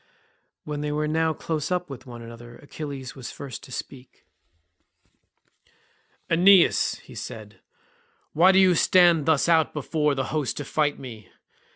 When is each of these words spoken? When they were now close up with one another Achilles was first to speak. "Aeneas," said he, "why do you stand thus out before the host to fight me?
When 0.63 0.81
they 0.81 0.91
were 0.91 1.07
now 1.07 1.31
close 1.31 1.69
up 1.69 1.87
with 1.87 2.07
one 2.07 2.23
another 2.23 2.55
Achilles 2.55 3.15
was 3.15 3.29
first 3.31 3.61
to 3.65 3.71
speak. 3.71 4.25
"Aeneas," 6.27 6.99
said 7.13 7.53
he, 7.53 7.59
"why 8.33 8.51
do 8.51 8.57
you 8.57 8.73
stand 8.73 9.27
thus 9.27 9.47
out 9.47 9.73
before 9.75 10.15
the 10.15 10.23
host 10.33 10.57
to 10.57 10.65
fight 10.65 10.97
me? 10.97 11.29